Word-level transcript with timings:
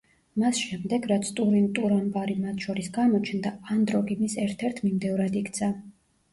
მას 0.43 0.61
შემდეგ, 0.69 1.05
რაც 1.11 1.29
ტურინ 1.39 1.67
ტურამბარი 1.81 2.39
მათ 2.47 2.65
შორის 2.67 2.91
გამოჩნდა, 2.97 3.55
ანდროგი 3.77 4.21
მის 4.25 4.41
ერთ-ერთ 4.49 4.85
მიმდევრად 4.91 5.41
იქცა. 5.47 5.75